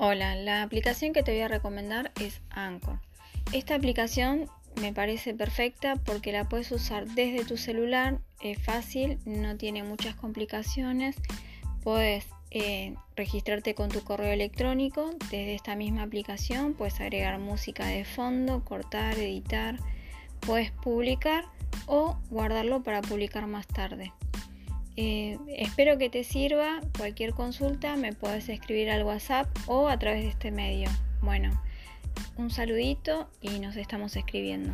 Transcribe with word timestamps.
Hola, 0.00 0.36
la 0.36 0.62
aplicación 0.62 1.12
que 1.12 1.24
te 1.24 1.32
voy 1.32 1.40
a 1.40 1.48
recomendar 1.48 2.12
es 2.20 2.40
Anchor. 2.50 3.00
Esta 3.52 3.74
aplicación 3.74 4.48
me 4.80 4.92
parece 4.92 5.34
perfecta 5.34 5.96
porque 5.96 6.30
la 6.30 6.48
puedes 6.48 6.70
usar 6.70 7.08
desde 7.08 7.44
tu 7.44 7.56
celular, 7.56 8.20
es 8.40 8.62
fácil, 8.62 9.18
no 9.24 9.56
tiene 9.56 9.82
muchas 9.82 10.14
complicaciones. 10.14 11.16
Puedes 11.82 12.28
eh, 12.52 12.94
registrarte 13.16 13.74
con 13.74 13.88
tu 13.88 14.04
correo 14.04 14.32
electrónico 14.32 15.10
desde 15.32 15.56
esta 15.56 15.74
misma 15.74 16.04
aplicación, 16.04 16.74
puedes 16.74 17.00
agregar 17.00 17.40
música 17.40 17.84
de 17.86 18.04
fondo, 18.04 18.64
cortar, 18.64 19.18
editar, 19.18 19.80
puedes 20.38 20.70
publicar 20.70 21.46
o 21.86 22.16
guardarlo 22.30 22.84
para 22.84 23.02
publicar 23.02 23.48
más 23.48 23.66
tarde. 23.66 24.12
Eh, 25.00 25.38
espero 25.56 25.96
que 25.96 26.10
te 26.10 26.24
sirva. 26.24 26.80
Cualquier 26.96 27.32
consulta 27.32 27.94
me 27.94 28.14
puedes 28.14 28.48
escribir 28.48 28.90
al 28.90 29.04
WhatsApp 29.04 29.46
o 29.68 29.86
a 29.86 29.96
través 29.96 30.24
de 30.24 30.30
este 30.30 30.50
medio. 30.50 30.90
Bueno, 31.22 31.62
un 32.36 32.50
saludito 32.50 33.30
y 33.40 33.60
nos 33.60 33.76
estamos 33.76 34.16
escribiendo. 34.16 34.72